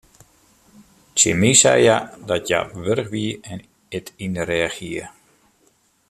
[1.15, 1.97] Tsjin my sei hja
[2.29, 3.59] dat hja wurch wie en
[3.97, 5.05] it yn de rêch hie.